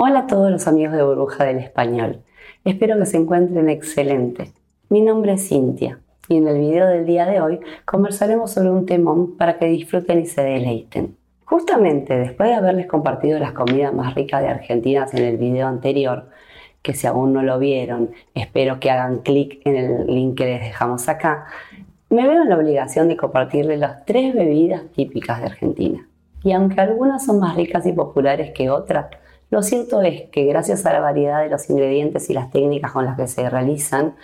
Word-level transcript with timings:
Hola 0.00 0.20
a 0.20 0.26
todos 0.28 0.48
los 0.48 0.68
amigos 0.68 0.94
de 0.94 1.02
Burbuja 1.02 1.42
del 1.42 1.58
Español. 1.58 2.22
Espero 2.64 2.96
que 3.00 3.04
se 3.04 3.16
encuentren 3.16 3.68
excelente. 3.68 4.52
Mi 4.90 5.00
nombre 5.00 5.32
es 5.32 5.48
Cintia 5.48 5.98
y 6.28 6.36
en 6.36 6.46
el 6.46 6.60
video 6.60 6.86
del 6.86 7.04
día 7.04 7.26
de 7.26 7.40
hoy 7.40 7.58
conversaremos 7.84 8.52
sobre 8.52 8.70
un 8.70 8.86
temón 8.86 9.36
para 9.36 9.58
que 9.58 9.66
disfruten 9.66 10.20
y 10.20 10.26
se 10.26 10.44
deleiten. 10.44 11.16
Justamente 11.44 12.16
después 12.16 12.48
de 12.48 12.54
haberles 12.54 12.86
compartido 12.86 13.40
las 13.40 13.50
comidas 13.50 13.92
más 13.92 14.14
ricas 14.14 14.40
de 14.40 14.46
Argentina 14.46 15.04
en 15.12 15.24
el 15.24 15.36
video 15.36 15.66
anterior, 15.66 16.28
que 16.80 16.94
si 16.94 17.08
aún 17.08 17.32
no 17.32 17.42
lo 17.42 17.58
vieron, 17.58 18.12
espero 18.34 18.78
que 18.78 18.92
hagan 18.92 19.18
clic 19.22 19.60
en 19.66 19.74
el 19.74 20.06
link 20.06 20.38
que 20.38 20.44
les 20.44 20.60
dejamos 20.60 21.08
acá, 21.08 21.46
me 22.08 22.28
veo 22.28 22.42
en 22.42 22.48
la 22.48 22.56
obligación 22.56 23.08
de 23.08 23.16
compartirles 23.16 23.80
las 23.80 24.04
tres 24.04 24.32
bebidas 24.32 24.84
típicas 24.94 25.40
de 25.40 25.46
Argentina. 25.46 26.08
Y 26.44 26.52
aunque 26.52 26.80
algunas 26.80 27.26
son 27.26 27.40
más 27.40 27.56
ricas 27.56 27.84
y 27.84 27.92
populares 27.92 28.52
que 28.54 28.70
otras, 28.70 29.06
lo 29.50 29.62
cierto 29.62 30.02
es 30.02 30.28
que 30.30 30.44
gracias 30.44 30.84
a 30.84 30.92
la 30.92 31.00
variedad 31.00 31.42
de 31.42 31.48
los 31.48 31.70
ingredientes 31.70 32.28
y 32.28 32.34
las 32.34 32.50
técnicas 32.50 32.92
con 32.92 33.06
las 33.06 33.16
que 33.16 33.26
se 33.26 33.48
realizan, 33.48 34.14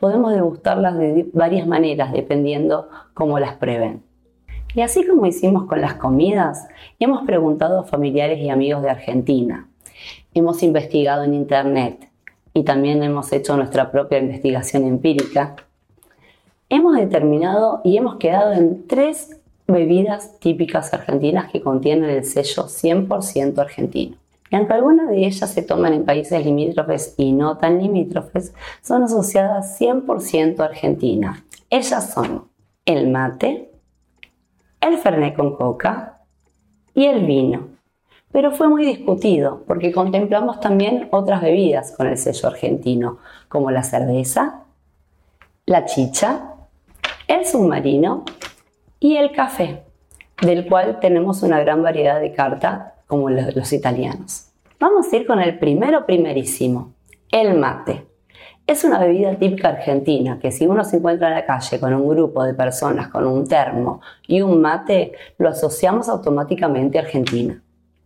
podemos 0.00 0.32
degustarlas 0.32 0.98
de 0.98 1.30
varias 1.32 1.68
maneras 1.68 2.12
dependiendo 2.12 2.88
cómo 3.14 3.38
las 3.38 3.54
prueben. 3.54 4.02
Y 4.74 4.80
así 4.80 5.06
como 5.06 5.26
hicimos 5.26 5.66
con 5.66 5.80
las 5.80 5.94
comidas, 5.94 6.66
hemos 6.98 7.24
preguntado 7.24 7.80
a 7.80 7.84
familiares 7.84 8.40
y 8.40 8.50
amigos 8.50 8.82
de 8.82 8.90
Argentina. 8.90 9.68
Hemos 10.34 10.64
investigado 10.64 11.22
en 11.22 11.34
Internet 11.34 12.08
y 12.52 12.64
también 12.64 13.02
hemos 13.04 13.32
hecho 13.32 13.56
nuestra 13.56 13.92
propia 13.92 14.18
investigación 14.18 14.84
empírica. 14.84 15.56
Hemos 16.68 16.96
determinado 16.96 17.82
y 17.84 17.96
hemos 17.98 18.16
quedado 18.16 18.52
en 18.52 18.88
tres 18.88 19.38
bebidas 19.68 20.40
típicas 20.40 20.92
argentinas 20.92 21.52
que 21.52 21.60
contienen 21.60 22.10
el 22.10 22.24
sello 22.24 22.64
100% 22.64 23.58
argentino. 23.58 24.21
Y 24.52 24.56
aunque 24.56 24.74
algunas 24.74 25.08
de 25.08 25.26
ellas 25.26 25.50
se 25.50 25.62
toman 25.62 25.94
en 25.94 26.04
países 26.04 26.44
limítrofes 26.44 27.14
y 27.16 27.32
no 27.32 27.56
tan 27.56 27.78
limítrofes, 27.78 28.52
son 28.82 29.02
asociadas 29.02 29.80
100% 29.80 30.60
a 30.60 30.66
Argentina. 30.66 31.42
Ellas 31.70 32.12
son 32.12 32.50
el 32.84 33.08
mate, 33.08 33.70
el 34.78 34.98
fernet 34.98 35.34
con 35.34 35.56
coca 35.56 36.20
y 36.92 37.06
el 37.06 37.24
vino. 37.24 37.68
Pero 38.30 38.52
fue 38.52 38.68
muy 38.68 38.84
discutido 38.84 39.62
porque 39.66 39.90
contemplamos 39.90 40.60
también 40.60 41.08
otras 41.12 41.40
bebidas 41.40 41.96
con 41.96 42.06
el 42.06 42.18
sello 42.18 42.50
argentino, 42.50 43.20
como 43.48 43.70
la 43.70 43.82
cerveza, 43.82 44.64
la 45.64 45.86
chicha, 45.86 46.56
el 47.26 47.46
submarino 47.46 48.26
y 49.00 49.16
el 49.16 49.32
café, 49.32 49.84
del 50.42 50.68
cual 50.68 51.00
tenemos 51.00 51.42
una 51.42 51.58
gran 51.60 51.82
variedad 51.82 52.20
de 52.20 52.34
carta 52.34 52.91
como 53.12 53.28
los 53.28 53.70
italianos. 53.74 54.46
Vamos 54.80 55.12
a 55.12 55.16
ir 55.16 55.26
con 55.26 55.38
el 55.38 55.58
primero 55.58 56.06
primerísimo, 56.06 56.94
el 57.30 57.58
mate. 57.58 58.06
Es 58.66 58.84
una 58.84 58.98
bebida 58.98 59.34
típica 59.34 59.68
argentina 59.68 60.38
que 60.38 60.50
si 60.50 60.66
uno 60.66 60.82
se 60.82 60.96
encuentra 60.96 61.28
en 61.28 61.34
la 61.34 61.44
calle 61.44 61.78
con 61.78 61.92
un 61.92 62.08
grupo 62.08 62.42
de 62.42 62.54
personas 62.54 63.08
con 63.08 63.26
un 63.26 63.46
termo 63.46 64.00
y 64.26 64.40
un 64.40 64.62
mate, 64.62 65.12
lo 65.36 65.50
asociamos 65.50 66.08
automáticamente 66.08 66.98
a 66.98 67.02
Argentina. 67.02 67.62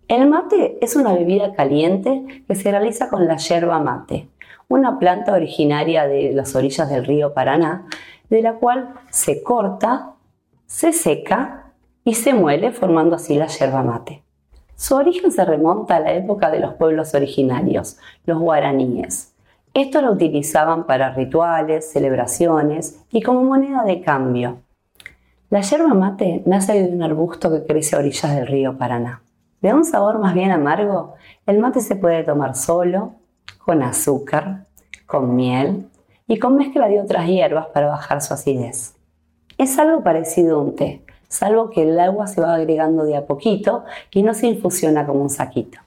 El 0.08 0.28
mate 0.28 0.76
es 0.80 0.96
una 0.96 1.12
bebida 1.12 1.54
caliente 1.54 2.42
que 2.48 2.56
se 2.56 2.68
realiza 2.68 3.08
con 3.08 3.28
la 3.28 3.36
yerba 3.36 3.78
mate, 3.78 4.28
una 4.66 4.98
planta 4.98 5.34
originaria 5.34 6.08
de 6.08 6.32
las 6.32 6.56
orillas 6.56 6.90
del 6.90 7.04
río 7.04 7.32
Paraná, 7.32 7.86
de 8.28 8.42
la 8.42 8.54
cual 8.54 8.94
se 9.10 9.44
corta, 9.44 10.14
se 10.66 10.92
seca 10.92 11.74
y 12.02 12.14
se 12.14 12.34
muele 12.34 12.72
formando 12.72 13.14
así 13.14 13.36
la 13.36 13.46
yerba 13.46 13.84
mate. 13.84 14.25
Su 14.76 14.94
origen 14.94 15.32
se 15.32 15.44
remonta 15.44 15.96
a 15.96 16.00
la 16.00 16.12
época 16.12 16.50
de 16.50 16.60
los 16.60 16.74
pueblos 16.74 17.14
originarios, 17.14 17.96
los 18.26 18.38
guaraníes. 18.38 19.34
Esto 19.72 20.02
lo 20.02 20.12
utilizaban 20.12 20.84
para 20.84 21.14
rituales, 21.14 21.90
celebraciones 21.90 23.02
y 23.10 23.22
como 23.22 23.42
moneda 23.42 23.84
de 23.84 24.02
cambio. 24.02 24.58
La 25.48 25.62
yerba 25.62 25.94
mate 25.94 26.42
nace 26.44 26.74
de 26.74 26.94
un 26.94 27.02
arbusto 27.02 27.50
que 27.50 27.64
crece 27.64 27.96
a 27.96 28.00
orillas 28.00 28.34
del 28.34 28.46
río 28.46 28.76
Paraná. 28.76 29.22
De 29.62 29.72
un 29.72 29.86
sabor 29.86 30.18
más 30.18 30.34
bien 30.34 30.50
amargo, 30.50 31.14
el 31.46 31.58
mate 31.58 31.80
se 31.80 31.96
puede 31.96 32.22
tomar 32.22 32.54
solo, 32.54 33.14
con 33.64 33.82
azúcar, 33.82 34.66
con 35.06 35.34
miel 35.34 35.88
y 36.28 36.38
con 36.38 36.56
mezcla 36.56 36.86
de 36.88 37.00
otras 37.00 37.26
hierbas 37.28 37.68
para 37.68 37.88
bajar 37.88 38.20
su 38.20 38.34
acidez. 38.34 38.94
Es 39.56 39.78
algo 39.78 40.02
parecido 40.02 40.56
a 40.56 40.62
un 40.62 40.76
té, 40.76 41.02
salvo 41.28 41.70
que 41.70 41.82
el 41.82 41.98
agua 41.98 42.26
se 42.26 42.40
va 42.40 42.54
agregando 42.54 43.04
de 43.04 43.16
a 43.16 43.26
poquito 43.26 43.84
y 44.10 44.22
no 44.22 44.34
se 44.34 44.46
infusiona 44.46 45.06
como 45.06 45.22
un 45.22 45.30
saquito. 45.30 45.78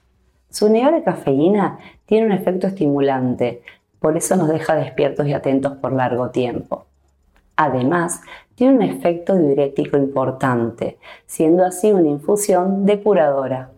Su 0.50 0.68
nivel 0.68 0.94
de 0.94 1.02
cafeína 1.02 1.78
tiene 2.06 2.26
un 2.26 2.32
efecto 2.32 2.66
estimulante, 2.66 3.62
por 4.00 4.16
eso 4.16 4.34
nos 4.36 4.48
deja 4.48 4.74
despiertos 4.74 5.26
y 5.26 5.32
atentos 5.32 5.76
por 5.76 5.92
largo 5.92 6.30
tiempo. 6.30 6.86
Además, 7.56 8.22
tiene 8.54 8.74
un 8.76 8.82
efecto 8.82 9.36
diurético 9.36 9.96
importante, 9.96 10.98
siendo 11.26 11.64
así 11.64 11.92
una 11.92 12.08
infusión 12.08 12.86
depuradora. 12.86 13.70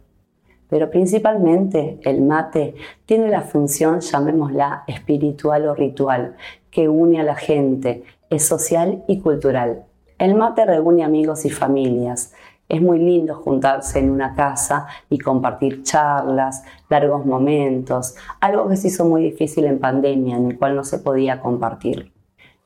Pero 0.68 0.88
principalmente 0.88 1.98
el 2.02 2.22
mate 2.22 2.74
tiene 3.04 3.28
la 3.28 3.42
función, 3.42 4.00
llamémosla 4.00 4.84
espiritual 4.86 5.66
o 5.66 5.74
ritual, 5.74 6.36
que 6.70 6.88
une 6.88 7.20
a 7.20 7.24
la 7.24 7.34
gente, 7.34 8.04
es 8.30 8.46
social 8.46 9.02
y 9.08 9.20
cultural. 9.20 9.84
El 10.22 10.36
mate 10.36 10.64
reúne 10.64 11.02
amigos 11.02 11.44
y 11.46 11.50
familias. 11.50 12.32
Es 12.68 12.80
muy 12.80 13.00
lindo 13.00 13.34
juntarse 13.34 13.98
en 13.98 14.08
una 14.08 14.36
casa 14.36 14.86
y 15.10 15.18
compartir 15.18 15.82
charlas, 15.82 16.62
largos 16.88 17.26
momentos, 17.26 18.14
algo 18.40 18.68
que 18.68 18.76
se 18.76 18.86
hizo 18.86 19.04
muy 19.04 19.24
difícil 19.24 19.64
en 19.64 19.80
pandemia, 19.80 20.36
en 20.36 20.52
el 20.52 20.58
cual 20.60 20.76
no 20.76 20.84
se 20.84 21.00
podía 21.00 21.40
compartir. 21.40 22.12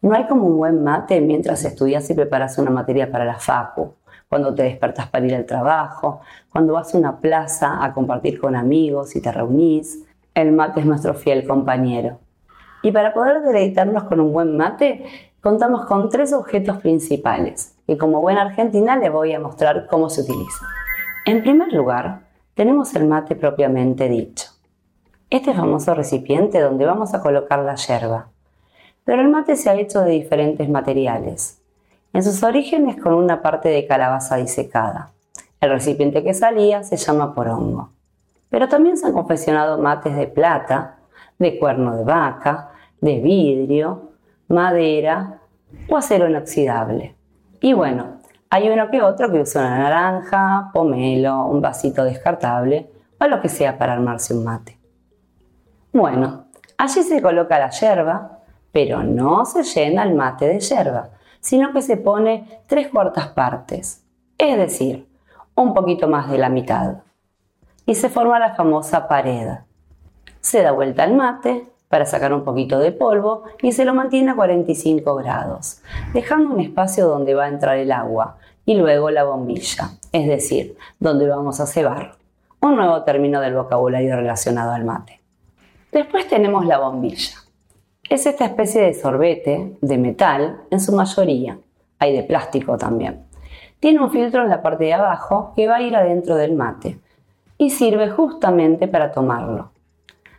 No 0.03 0.15
hay 0.15 0.27
como 0.27 0.45
un 0.45 0.59
buen 0.59 0.85
mate 0.85 1.19
mientras 1.23 1.65
estudias 1.65 2.11
y 2.11 2.13
preparas 2.13 2.59
una 2.59 2.71
materia 2.71 3.11
para 3.11 3.25
la 3.25 3.39
facu, 3.39 3.95
cuando 4.29 4.55
te 4.55 4.65
despertas 4.65 5.09
para 5.09 5.25
ir 5.25 5.35
al 5.35 5.47
trabajo, 5.47 6.21
cuando 6.53 6.75
vas 6.75 6.95
a 6.95 6.99
una 6.99 7.21
plaza 7.21 7.83
a 7.83 7.95
compartir 7.95 8.39
con 8.39 8.55
amigos 8.55 9.17
y 9.17 9.23
te 9.23 9.33
reunís. 9.33 10.05
El 10.35 10.53
mate 10.53 10.81
es 10.81 10.87
nuestro 10.87 11.15
fiel 11.15 11.47
compañero. 11.47 12.19
Y 12.83 12.93
para 12.93 13.15
poder 13.15 13.41
deleitarnos 13.41 14.05
con 14.05 14.21
un 14.21 14.35
buen 14.35 14.59
mate, 14.59 15.07
contamos 15.41 15.87
con 15.87 16.09
tres 16.09 16.33
objetos 16.33 16.79
principales 16.79 17.77
que 17.87 17.97
como 17.97 18.21
buena 18.21 18.43
argentina 18.43 18.97
les 18.97 19.13
voy 19.13 19.33
a 19.33 19.41
mostrar 19.41 19.87
cómo 19.87 20.11
se 20.11 20.23
utilizan. 20.23 20.69
En 21.25 21.43
primer 21.43 21.73
lugar, 21.73 22.21
tenemos 22.55 22.95
el 22.95 23.07
mate 23.07 23.37
propiamente 23.37 24.09
dicho. 24.09 24.51
Este 25.31 25.55
famoso 25.55 25.95
recipiente 25.95 26.61
donde 26.61 26.87
vamos 26.87 27.15
a 27.15 27.21
colocar 27.21 27.61
la 27.61 27.75
yerba. 27.75 28.29
Pero 29.05 29.23
el 29.23 29.29
mate 29.29 29.57
se 29.57 29.71
ha 29.71 29.75
hecho 29.75 30.01
de 30.01 30.13
diferentes 30.13 30.69
materiales. 30.69 31.61
En 32.13 32.23
sus 32.23 32.43
orígenes 32.43 33.01
con 33.01 33.15
una 33.15 33.43
parte 33.43 33.69
de 33.69 33.87
calabaza 33.87 34.37
disecada. 34.37 35.11
El 35.61 35.71
recipiente 35.71 36.25
que 36.25 36.35
salía 36.35 36.83
se 36.83 36.97
llama 36.97 37.35
porongo. 37.35 37.91
Pero 38.51 38.69
también 38.69 38.97
se 38.97 39.07
han 39.07 39.13
confeccionado 39.13 39.79
mates 39.79 40.17
de 40.17 40.27
plata, 40.27 40.97
de 41.39 41.59
cuerno 41.59 41.97
de 41.97 42.05
vaca, 42.05 42.71
de 43.01 43.21
vidrio, 43.21 44.06
madera 44.49 45.41
o 45.89 45.97
acero 45.97 46.29
inoxidable. 46.29 47.17
Y 47.61 47.73
bueno, 47.73 48.19
hay 48.51 48.69
uno 48.69 48.91
que 48.91 49.03
otro 49.03 49.31
que 49.31 49.41
usa 49.41 49.63
una 49.63 49.79
naranja, 49.79 50.71
pomelo, 50.73 51.47
un 51.47 51.61
vasito 51.61 52.05
descartable 52.05 52.91
o 53.21 53.27
lo 53.27 53.41
que 53.41 53.49
sea 53.49 53.77
para 53.77 53.95
armarse 53.95 54.35
un 54.35 54.45
mate. 54.45 54.79
Bueno, 55.93 56.47
allí 56.77 57.03
se 57.03 57.23
coloca 57.23 57.59
la 57.59 57.71
yerba, 57.71 58.41
pero 58.73 59.03
no 59.03 59.45
se 59.47 59.63
llena 59.63 60.03
el 60.03 60.15
mate 60.15 60.47
de 60.47 60.61
yerba, 60.61 61.11
sino 61.41 61.73
que 61.73 61.83
se 61.83 61.97
pone 61.97 62.63
tres 62.67 62.89
cuartas 62.89 63.29
partes, 63.29 64.05
es 64.37 64.57
decir, 64.59 65.09
un 65.55 65.73
poquito 65.73 66.09
más 66.09 66.31
de 66.31 66.39
la 66.39 66.49
mitad. 66.49 66.99
Y 67.87 67.95
se 67.95 68.09
forma 68.09 68.39
la 68.39 68.55
famosa 68.55 69.09
pared. 69.09 69.49
Se 70.41 70.63
da 70.63 70.73
vuelta 70.73 71.05
el 71.05 71.15
mate, 71.15 71.67
para 71.89 72.07
sacar 72.07 72.33
un 72.33 72.45
poquito 72.45 72.79
de 72.79 72.93
polvo 72.93 73.45
y 73.63 73.73
se 73.73 73.85
lo 73.85 73.95
mantiene 73.95 74.33
a 74.33 74.37
45 74.37 75.15
grados, 75.15 75.83
dejando 76.13 76.55
un 76.55 76.61
espacio 76.61 77.07
donde 77.07 77.35
va 77.35 77.45
a 77.45 77.49
entrar 77.49 77.79
el 77.79 77.93
agua 77.93 78.37
y 78.65 78.75
luego 78.75 79.11
la 79.11 79.25
bombilla, 79.25 79.91
es 80.13 80.27
decir, 80.27 80.77
donde 80.99 81.29
vamos 81.29 81.61
a 81.61 81.67
cebar. 81.67 82.17
Un 82.61 82.77
nuevo 82.77 83.03
término 83.05 83.41
del 83.41 83.55
vocabulario 83.55 84.17
relacionado 84.17 84.73
al 84.73 84.85
mate. 84.85 85.21
Después 85.93 86.27
tenemos 86.27 86.67
la 86.67 86.79
bombilla. 86.79 87.37
Es 88.09 88.27
esta 88.27 88.45
especie 88.45 88.83
de 88.83 88.95
sorbete 88.95 89.77
de 89.81 89.99
metal 89.99 90.63
en 90.71 90.81
su 90.81 90.93
mayoría. 90.93 91.59
Hay 91.99 92.15
de 92.15 92.23
plástico 92.23 92.77
también. 92.77 93.25
Tiene 93.81 94.01
un 94.01 94.11
filtro 94.11 94.43
en 94.43 94.51
la 94.51 94.63
parte 94.63 94.85
de 94.85 94.95
abajo 94.95 95.53
que 95.55 95.69
va 95.69 95.77
a 95.77 95.83
ir 95.83 95.95
adentro 95.95 96.37
del 96.37 96.55
mate 96.55 96.99
y 97.59 97.71
sirve 97.71 98.11
justamente 98.11 98.89
para 98.89 99.13
tomarlo. 99.13 99.71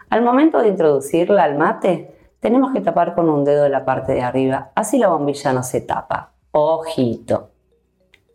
Al 0.10 0.22
momento 0.22 0.60
de 0.62 0.70
introducirla 0.70 1.44
al 1.44 1.58
mate, 1.58 2.16
tenemos 2.40 2.72
que 2.72 2.82
tapar 2.82 3.14
con 3.14 3.30
un 3.30 3.44
dedo 3.44 3.68
la 3.68 3.84
parte 3.84 4.14
de 4.14 4.22
arriba, 4.22 4.72
así 4.74 4.98
la 4.98 5.10
bombilla 5.10 5.52
no 5.52 5.64
se 5.64 5.82
tapa. 5.82 6.32
Ojito. 6.52 7.50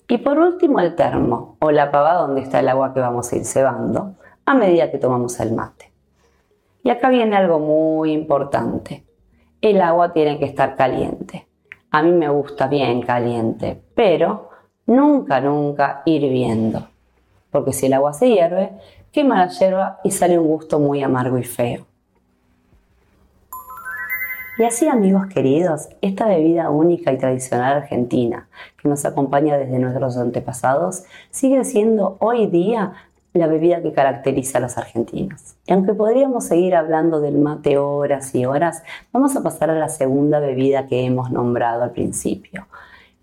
Y 0.07 0.19
por 0.19 0.39
último 0.39 0.81
el 0.81 0.95
termo 0.95 1.57
o 1.61 1.71
la 1.71 1.91
pava 1.91 2.15
donde 2.15 2.43
está 2.43 2.61
el 2.61 2.69
agua 2.69 2.93
que 2.93 3.01
vamos 3.01 3.33
a 3.33 3.37
ir 3.37 3.47
cebando 3.47 4.17
a 4.45 4.55
medida 4.55 4.91
que 4.91 4.99
tomamos 4.99 5.41
el 5.41 5.53
mate. 5.53 5.91
Y 6.85 6.91
acá 6.91 7.09
viene 7.09 7.37
algo 7.37 7.59
muy 7.59 8.13
importante. 8.13 9.07
El 9.63 9.81
agua 9.81 10.13
tiene 10.13 10.39
que 10.39 10.45
estar 10.45 10.77
caliente. 10.77 11.47
A 11.91 12.03
mí 12.03 12.13
me 12.13 12.29
gusta 12.29 12.67
bien 12.67 13.01
caliente, 13.01 13.81
pero 13.95 14.51
nunca, 14.87 15.41
nunca 15.41 16.03
hirviendo. 16.05 16.89
Porque 17.53 17.73
si 17.73 17.87
el 17.87 17.93
agua 17.93 18.13
se 18.13 18.29
hierve, 18.29 18.73
quema 19.13 19.47
la 19.47 19.53
hierba 19.53 20.01
y 20.03 20.11
sale 20.11 20.37
un 20.37 20.49
gusto 20.49 20.81
muy 20.81 21.01
amargo 21.05 21.39
y 21.39 21.45
feo. 21.45 21.87
Y 24.59 24.65
así 24.65 24.87
amigos 24.87 25.27
queridos, 25.29 25.89
esta 26.03 26.27
bebida 26.27 26.69
única 26.71 27.13
y 27.13 27.19
tradicional 27.19 27.79
argentina 27.79 28.49
que 28.77 28.89
nos 28.89 29.05
acompaña 29.05 29.57
desde 29.57 29.79
nuestros 29.79 30.17
antepasados 30.17 31.05
sigue 31.31 31.65
siendo 31.65 32.17
hoy 32.21 32.49
día 32.49 32.93
la 33.33 33.47
bebida 33.47 33.81
que 33.81 33.93
caracteriza 33.93 34.59
a 34.59 34.61
los 34.61 34.77
argentinos. 34.77 35.55
Y 35.67 35.73
aunque 35.73 35.95
podríamos 35.95 36.45
seguir 36.45 36.75
hablando 36.75 37.21
del 37.21 37.39
mate 37.39 37.79
horas 37.79 38.35
y 38.35 38.45
horas, 38.45 38.83
vamos 39.11 39.35
a 39.37 39.43
pasar 39.43 39.71
a 39.71 39.79
la 39.79 39.89
segunda 39.89 40.39
bebida 40.39 40.87
que 40.87 41.05
hemos 41.05 41.31
nombrado 41.31 41.83
al 41.83 41.93
principio. 41.93 42.67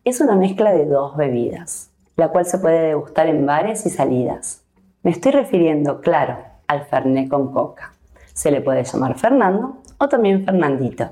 Es 0.03 0.21
una 0.21 0.35
mezcla 0.35 0.71
de 0.71 0.87
dos 0.87 1.15
bebidas, 1.15 1.88
la 2.19 2.27
cual 2.27 2.45
se 2.45 2.57
puede 2.57 2.87
degustar 2.87 3.27
en 3.27 3.45
bares 3.45 3.85
y 3.85 3.89
salidas. 3.89 4.65
Me 5.03 5.11
estoy 5.11 5.31
refiriendo, 5.31 6.01
claro, 6.01 6.37
al 6.67 6.83
Fernet 6.83 7.29
con 7.29 7.53
coca. 7.53 7.93
Se 8.33 8.51
le 8.51 8.59
puede 8.59 8.83
llamar 8.83 9.17
Fernando 9.17 9.77
o 9.97 10.09
también 10.09 10.43
Fernandito. 10.43 11.11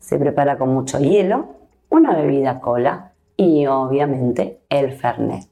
Se 0.00 0.18
prepara 0.18 0.58
con 0.58 0.74
mucho 0.74 0.98
hielo, 0.98 1.46
una 1.90 2.16
bebida 2.16 2.60
cola 2.60 3.12
y 3.36 3.66
obviamente 3.66 4.62
el 4.68 4.90
Fernet. 4.94 5.46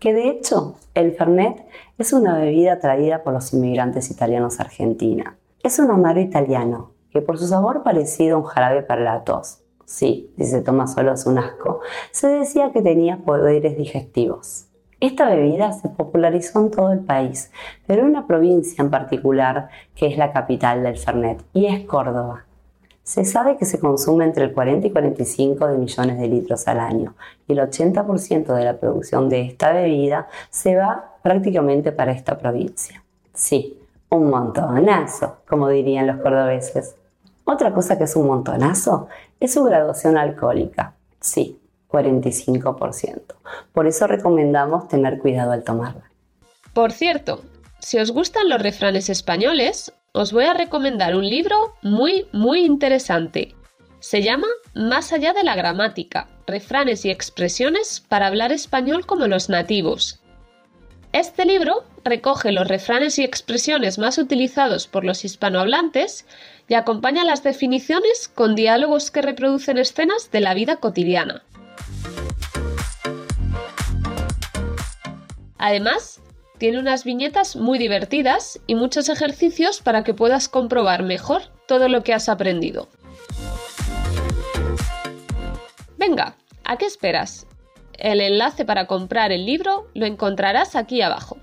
Que 0.00 0.12
de 0.12 0.28
hecho, 0.28 0.74
el 0.94 1.12
Fernet 1.12 1.64
es 1.96 2.12
una 2.12 2.36
bebida 2.36 2.80
traída 2.80 3.22
por 3.22 3.32
los 3.32 3.52
inmigrantes 3.52 4.10
italianos 4.10 4.58
a 4.58 4.64
Argentina. 4.64 5.38
Es 5.62 5.78
un 5.78 5.88
amargo 5.88 6.20
italiano 6.20 6.94
que 7.12 7.22
por 7.22 7.38
su 7.38 7.46
sabor 7.46 7.84
parecido 7.84 8.34
a 8.34 8.40
un 8.40 8.44
jarabe 8.44 8.82
para 8.82 9.02
la 9.02 9.22
tos. 9.22 9.62
Sí, 9.90 10.30
si 10.38 10.44
se 10.44 10.62
toma 10.62 10.86
solo 10.86 11.14
es 11.14 11.26
un 11.26 11.36
asco. 11.36 11.80
Se 12.12 12.28
decía 12.28 12.70
que 12.72 12.80
tenía 12.80 13.16
poderes 13.16 13.76
digestivos. 13.76 14.66
Esta 15.00 15.28
bebida 15.28 15.72
se 15.72 15.88
popularizó 15.88 16.60
en 16.60 16.70
todo 16.70 16.92
el 16.92 17.00
país, 17.00 17.50
pero 17.88 18.02
en 18.02 18.10
una 18.10 18.28
provincia 18.28 18.82
en 18.82 18.90
particular 18.90 19.68
que 19.96 20.06
es 20.06 20.16
la 20.16 20.32
capital 20.32 20.84
del 20.84 20.96
Fernet, 20.96 21.42
y 21.52 21.66
es 21.66 21.86
Córdoba. 21.86 22.44
Se 23.02 23.24
sabe 23.24 23.56
que 23.56 23.64
se 23.64 23.80
consume 23.80 24.26
entre 24.26 24.44
el 24.44 24.52
40 24.52 24.86
y 24.86 24.90
45 24.92 25.66
de 25.66 25.76
millones 25.76 26.20
de 26.20 26.28
litros 26.28 26.68
al 26.68 26.78
año 26.78 27.16
y 27.48 27.54
el 27.54 27.58
80% 27.58 28.54
de 28.54 28.64
la 28.64 28.78
producción 28.78 29.28
de 29.28 29.40
esta 29.40 29.72
bebida 29.72 30.28
se 30.50 30.76
va 30.76 31.16
prácticamente 31.20 31.90
para 31.90 32.12
esta 32.12 32.38
provincia. 32.38 33.02
Sí, 33.34 33.76
un 34.08 34.30
montonazo, 34.30 35.38
como 35.48 35.68
dirían 35.68 36.06
los 36.06 36.18
cordobeses. 36.18 36.94
Otra 37.44 37.72
cosa 37.72 37.98
que 37.98 38.04
es 38.04 38.16
un 38.16 38.26
montonazo 38.26 39.08
es 39.40 39.54
su 39.54 39.64
graduación 39.64 40.16
alcohólica. 40.16 40.94
Sí, 41.20 41.58
45%. 41.88 43.20
Por 43.72 43.86
eso 43.86 44.06
recomendamos 44.06 44.88
tener 44.88 45.18
cuidado 45.18 45.52
al 45.52 45.64
tomarla. 45.64 46.10
Por 46.72 46.92
cierto, 46.92 47.42
si 47.80 47.98
os 47.98 48.12
gustan 48.12 48.48
los 48.48 48.62
refranes 48.62 49.08
españoles, 49.08 49.92
os 50.12 50.32
voy 50.32 50.44
a 50.44 50.54
recomendar 50.54 51.16
un 51.16 51.28
libro 51.28 51.74
muy, 51.82 52.26
muy 52.32 52.64
interesante. 52.64 53.54
Se 54.00 54.22
llama 54.22 54.46
Más 54.74 55.12
allá 55.12 55.32
de 55.32 55.44
la 55.44 55.56
gramática, 55.56 56.28
refranes 56.46 57.04
y 57.04 57.10
expresiones 57.10 58.00
para 58.08 58.26
hablar 58.26 58.52
español 58.52 59.06
como 59.06 59.26
los 59.26 59.48
nativos. 59.48 60.20
Este 61.12 61.44
libro 61.44 61.84
recoge 62.04 62.52
los 62.52 62.68
refranes 62.68 63.18
y 63.18 63.24
expresiones 63.24 63.98
más 63.98 64.16
utilizados 64.16 64.86
por 64.86 65.04
los 65.04 65.24
hispanohablantes 65.24 66.24
y 66.70 66.74
acompaña 66.74 67.24
las 67.24 67.42
definiciones 67.42 68.28
con 68.28 68.54
diálogos 68.54 69.10
que 69.10 69.22
reproducen 69.22 69.76
escenas 69.76 70.30
de 70.30 70.40
la 70.40 70.54
vida 70.54 70.76
cotidiana. 70.76 71.42
Además, 75.58 76.20
tiene 76.58 76.78
unas 76.78 77.02
viñetas 77.02 77.56
muy 77.56 77.76
divertidas 77.76 78.60
y 78.68 78.76
muchos 78.76 79.08
ejercicios 79.08 79.80
para 79.80 80.04
que 80.04 80.14
puedas 80.14 80.48
comprobar 80.48 81.02
mejor 81.02 81.42
todo 81.66 81.88
lo 81.88 82.04
que 82.04 82.14
has 82.14 82.28
aprendido. 82.28 82.88
Venga, 85.98 86.36
¿a 86.62 86.76
qué 86.76 86.86
esperas? 86.86 87.48
El 87.94 88.20
enlace 88.20 88.64
para 88.64 88.86
comprar 88.86 89.32
el 89.32 89.44
libro 89.44 89.88
lo 89.94 90.06
encontrarás 90.06 90.76
aquí 90.76 91.02
abajo. 91.02 91.36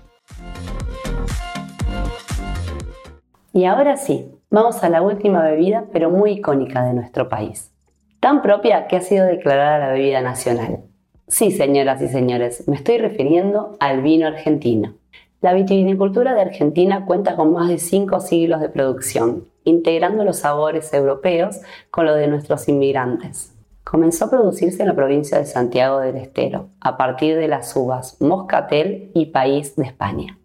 Y 3.52 3.64
ahora 3.64 3.96
sí, 3.96 4.30
vamos 4.50 4.82
a 4.84 4.88
la 4.88 5.02
última 5.02 5.42
bebida, 5.42 5.84
pero 5.92 6.10
muy 6.10 6.32
icónica 6.32 6.84
de 6.84 6.94
nuestro 6.94 7.28
país. 7.28 7.72
Tan 8.20 8.42
propia 8.42 8.86
que 8.86 8.96
ha 8.96 9.00
sido 9.00 9.26
declarada 9.26 9.78
la 9.78 9.92
bebida 9.92 10.20
nacional. 10.20 10.80
Sí, 11.28 11.50
señoras 11.50 12.00
y 12.02 12.08
señores, 12.08 12.66
me 12.68 12.76
estoy 12.76 12.98
refiriendo 12.98 13.76
al 13.80 14.02
vino 14.02 14.26
argentino. 14.26 14.94
La 15.40 15.54
vitivinicultura 15.54 16.34
de 16.34 16.40
Argentina 16.40 17.06
cuenta 17.06 17.36
con 17.36 17.52
más 17.52 17.68
de 17.68 17.78
cinco 17.78 18.18
siglos 18.18 18.60
de 18.60 18.70
producción, 18.70 19.44
integrando 19.64 20.24
los 20.24 20.38
sabores 20.38 20.92
europeos 20.92 21.60
con 21.90 22.06
los 22.06 22.16
de 22.16 22.26
nuestros 22.26 22.68
inmigrantes. 22.68 23.54
Comenzó 23.84 24.24
a 24.24 24.30
producirse 24.30 24.82
en 24.82 24.88
la 24.88 24.96
provincia 24.96 25.38
de 25.38 25.46
Santiago 25.46 26.00
del 26.00 26.16
Estero, 26.16 26.70
a 26.80 26.96
partir 26.96 27.36
de 27.36 27.46
las 27.46 27.74
uvas 27.76 28.20
Moscatel 28.20 29.12
y 29.14 29.26
País 29.26 29.76
de 29.76 29.84
España. 29.84 30.38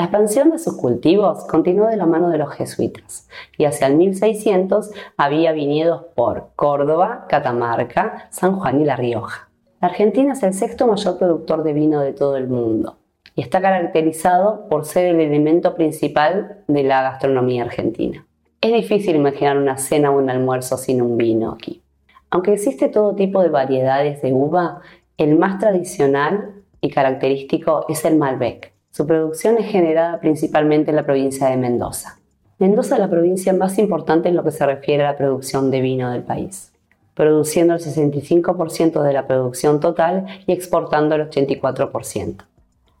La 0.00 0.06
expansión 0.06 0.48
de 0.48 0.58
sus 0.58 0.78
cultivos 0.78 1.44
continuó 1.44 1.86
de 1.88 1.98
la 1.98 2.06
mano 2.06 2.30
de 2.30 2.38
los 2.38 2.54
jesuitas 2.54 3.28
y 3.58 3.66
hacia 3.66 3.86
el 3.86 3.96
1600 3.96 4.92
había 5.18 5.52
viñedos 5.52 6.06
por 6.14 6.52
Córdoba, 6.56 7.26
Catamarca, 7.28 8.26
San 8.30 8.58
Juan 8.58 8.80
y 8.80 8.86
La 8.86 8.96
Rioja. 8.96 9.50
La 9.78 9.88
Argentina 9.88 10.32
es 10.32 10.42
el 10.42 10.54
sexto 10.54 10.86
mayor 10.86 11.18
productor 11.18 11.64
de 11.64 11.74
vino 11.74 12.00
de 12.00 12.14
todo 12.14 12.38
el 12.38 12.48
mundo 12.48 12.96
y 13.34 13.42
está 13.42 13.60
caracterizado 13.60 14.70
por 14.70 14.86
ser 14.86 15.04
el 15.04 15.20
elemento 15.20 15.74
principal 15.74 16.62
de 16.66 16.82
la 16.82 17.02
gastronomía 17.02 17.64
argentina. 17.64 18.26
Es 18.62 18.72
difícil 18.72 19.16
imaginar 19.16 19.58
una 19.58 19.76
cena 19.76 20.12
o 20.12 20.16
un 20.16 20.30
almuerzo 20.30 20.78
sin 20.78 21.02
un 21.02 21.18
vino 21.18 21.52
aquí. 21.52 21.82
Aunque 22.30 22.54
existe 22.54 22.88
todo 22.88 23.14
tipo 23.14 23.42
de 23.42 23.50
variedades 23.50 24.22
de 24.22 24.32
uva, 24.32 24.80
el 25.18 25.36
más 25.36 25.58
tradicional 25.58 26.54
y 26.80 26.88
característico 26.88 27.84
es 27.90 28.06
el 28.06 28.16
Malbec. 28.16 28.79
Su 28.92 29.06
producción 29.06 29.56
es 29.58 29.66
generada 29.70 30.18
principalmente 30.18 30.90
en 30.90 30.96
la 30.96 31.04
provincia 31.04 31.48
de 31.48 31.56
Mendoza. 31.56 32.18
Mendoza 32.58 32.96
es 32.96 33.00
la 33.00 33.08
provincia 33.08 33.52
más 33.52 33.78
importante 33.78 34.28
en 34.28 34.34
lo 34.34 34.42
que 34.42 34.50
se 34.50 34.66
refiere 34.66 35.04
a 35.04 35.12
la 35.12 35.16
producción 35.16 35.70
de 35.70 35.80
vino 35.80 36.10
del 36.10 36.24
país, 36.24 36.72
produciendo 37.14 37.74
el 37.74 37.80
65% 37.80 39.00
de 39.02 39.12
la 39.12 39.28
producción 39.28 39.78
total 39.78 40.26
y 40.44 40.52
exportando 40.52 41.14
el 41.14 41.30
84%. 41.30 42.44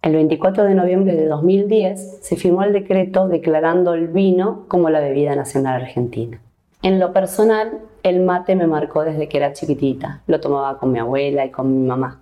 El 0.02 0.12
24 0.12 0.64
de 0.64 0.74
noviembre 0.76 1.14
de 1.16 1.26
2010 1.26 2.18
se 2.22 2.36
firmó 2.36 2.62
el 2.62 2.72
decreto 2.72 3.26
declarando 3.26 3.94
el 3.94 4.06
vino 4.06 4.66
como 4.68 4.90
la 4.90 5.00
bebida 5.00 5.34
nacional 5.34 5.82
argentina. 5.82 6.40
En 6.82 7.00
lo 7.00 7.12
personal, 7.12 7.80
el 8.04 8.20
mate 8.20 8.54
me 8.54 8.68
marcó 8.68 9.02
desde 9.02 9.28
que 9.28 9.38
era 9.38 9.52
chiquitita. 9.52 10.22
Lo 10.28 10.40
tomaba 10.40 10.78
con 10.78 10.92
mi 10.92 11.00
abuela 11.00 11.44
y 11.44 11.50
con 11.50 11.82
mi 11.82 11.86
mamá. 11.86 12.20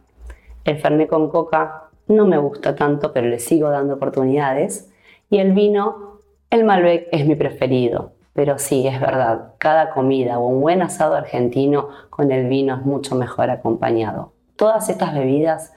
El 0.64 0.78
fernet 0.78 1.08
con 1.08 1.28
coca 1.28 1.87
no 2.08 2.26
me 2.26 2.38
gusta 2.38 2.74
tanto, 2.74 3.12
pero 3.12 3.28
le 3.28 3.38
sigo 3.38 3.70
dando 3.70 3.94
oportunidades. 3.94 4.90
Y 5.30 5.38
el 5.38 5.52
vino, 5.52 6.20
el 6.50 6.64
Malbec 6.64 7.08
es 7.12 7.26
mi 7.26 7.36
preferido. 7.36 8.12
Pero 8.32 8.58
sí, 8.58 8.86
es 8.86 9.00
verdad, 9.00 9.54
cada 9.58 9.90
comida 9.90 10.38
o 10.38 10.46
un 10.46 10.60
buen 10.60 10.80
asado 10.80 11.14
argentino 11.14 11.88
con 12.08 12.30
el 12.30 12.48
vino 12.48 12.76
es 12.76 12.82
mucho 12.82 13.14
mejor 13.14 13.50
acompañado. 13.50 14.32
Todas 14.56 14.88
estas 14.88 15.12
bebidas 15.12 15.72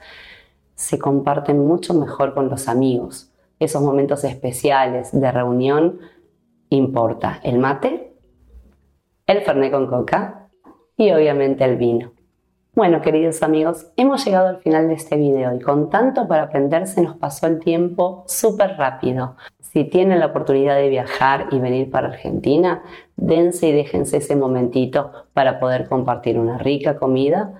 se 0.74 0.98
comparten 0.98 1.66
mucho 1.66 1.92
mejor 1.94 2.34
con 2.34 2.48
los 2.48 2.68
amigos. 2.68 3.32
Esos 3.58 3.82
momentos 3.82 4.24
especiales 4.24 5.10
de 5.12 5.30
reunión 5.30 6.00
importa 6.68 7.40
el 7.42 7.58
mate, 7.58 8.16
el 9.26 9.42
fernet 9.42 9.72
con 9.72 9.86
coca 9.86 10.48
y 10.96 11.10
obviamente 11.10 11.64
el 11.64 11.76
vino. 11.76 12.12
Bueno, 12.74 13.02
queridos 13.02 13.42
amigos, 13.42 13.88
hemos 13.96 14.24
llegado 14.24 14.48
al 14.48 14.56
final 14.56 14.88
de 14.88 14.94
este 14.94 15.16
video 15.16 15.54
y 15.54 15.60
con 15.60 15.90
tanto 15.90 16.26
para 16.26 16.44
aprender 16.44 16.86
se 16.86 17.02
nos 17.02 17.16
pasó 17.16 17.46
el 17.46 17.58
tiempo 17.58 18.24
súper 18.26 18.78
rápido. 18.78 19.36
Si 19.60 19.84
tienen 19.84 20.20
la 20.20 20.26
oportunidad 20.26 20.76
de 20.76 20.88
viajar 20.88 21.48
y 21.50 21.58
venir 21.58 21.90
para 21.90 22.08
Argentina, 22.08 22.82
dense 23.16 23.68
y 23.68 23.72
déjense 23.72 24.16
ese 24.16 24.36
momentito 24.36 25.12
para 25.34 25.60
poder 25.60 25.86
compartir 25.86 26.38
una 26.38 26.56
rica 26.56 26.96
comida 26.96 27.52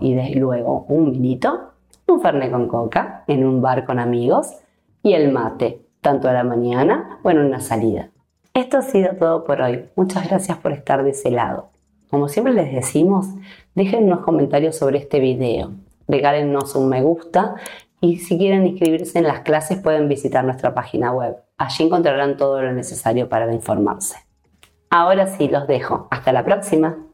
y 0.00 0.14
desde 0.14 0.34
luego 0.34 0.86
un 0.88 1.12
vinito 1.12 1.70
un 2.08 2.20
fernet 2.20 2.50
con 2.50 2.66
coca 2.66 3.22
en 3.28 3.46
un 3.46 3.62
bar 3.62 3.84
con 3.84 4.00
amigos 4.00 4.56
y 5.04 5.12
el 5.12 5.30
mate, 5.30 5.82
tanto 6.00 6.28
a 6.28 6.32
la 6.32 6.42
mañana 6.42 7.20
o 7.22 7.30
en 7.30 7.38
una 7.38 7.60
salida. 7.60 8.10
Esto 8.54 8.78
ha 8.78 8.82
sido 8.82 9.14
todo 9.14 9.44
por 9.44 9.60
hoy. 9.60 9.84
Muchas 9.94 10.28
gracias 10.28 10.58
por 10.58 10.72
estar 10.72 11.04
de 11.04 11.10
ese 11.10 11.30
lado. 11.30 11.70
Como 12.10 12.28
siempre 12.28 12.54
les 12.54 12.72
decimos, 12.72 13.26
dejen 13.74 14.04
unos 14.04 14.20
comentarios 14.20 14.76
sobre 14.76 14.98
este 14.98 15.20
video. 15.20 15.72
Regálennos 16.06 16.74
un 16.74 16.88
me 16.88 17.02
gusta 17.02 17.56
Y 18.00 18.18
si 18.18 18.38
quieren 18.38 18.66
inscribirse 18.66 19.18
en 19.18 19.26
las 19.26 19.40
clases 19.40 19.78
pueden 19.78 20.08
visitar 20.08 20.44
nuestra 20.44 20.72
página 20.72 21.12
web. 21.12 21.36
Allí 21.56 21.84
encontrarán 21.84 22.36
todo 22.36 22.62
lo 22.62 22.72
necesario 22.72 23.28
para 23.28 23.52
informarse. 23.52 24.16
Ahora 24.88 25.26
sí, 25.26 25.48
los 25.48 25.66
dejo. 25.66 26.06
Hasta 26.10 26.32
la 26.32 26.44
próxima. 26.44 27.07